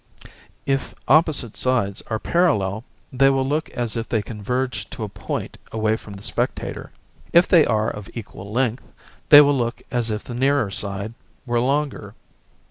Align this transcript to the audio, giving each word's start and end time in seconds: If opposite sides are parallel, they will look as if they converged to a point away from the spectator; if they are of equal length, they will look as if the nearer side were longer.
If 0.65 0.95
opposite 1.07 1.55
sides 1.55 2.01
are 2.07 2.17
parallel, 2.17 2.83
they 3.13 3.29
will 3.29 3.47
look 3.47 3.69
as 3.69 3.95
if 3.95 4.09
they 4.09 4.23
converged 4.23 4.89
to 4.93 5.03
a 5.03 5.09
point 5.09 5.59
away 5.71 5.95
from 5.95 6.15
the 6.15 6.23
spectator; 6.23 6.91
if 7.33 7.47
they 7.47 7.67
are 7.67 7.91
of 7.91 8.09
equal 8.15 8.51
length, 8.51 8.91
they 9.29 9.41
will 9.41 9.53
look 9.55 9.83
as 9.91 10.09
if 10.09 10.23
the 10.23 10.33
nearer 10.33 10.71
side 10.71 11.13
were 11.45 11.59
longer. 11.59 12.15